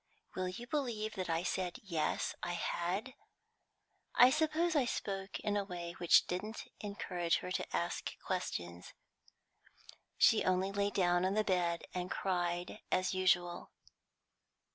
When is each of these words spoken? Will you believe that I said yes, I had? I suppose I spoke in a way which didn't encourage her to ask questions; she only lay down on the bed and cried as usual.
Will 0.35 0.47
you 0.47 0.65
believe 0.65 1.13
that 1.13 1.29
I 1.29 1.43
said 1.43 1.77
yes, 1.83 2.33
I 2.41 2.53
had? 2.53 3.13
I 4.15 4.31
suppose 4.31 4.75
I 4.75 4.83
spoke 4.85 5.39
in 5.41 5.55
a 5.55 5.63
way 5.63 5.91
which 5.99 6.25
didn't 6.25 6.63
encourage 6.79 7.37
her 7.45 7.51
to 7.51 7.75
ask 7.75 8.09
questions; 8.25 8.93
she 10.17 10.43
only 10.43 10.71
lay 10.71 10.89
down 10.89 11.23
on 11.23 11.35
the 11.35 11.43
bed 11.43 11.83
and 11.93 12.09
cried 12.09 12.79
as 12.91 13.13
usual. 13.13 13.69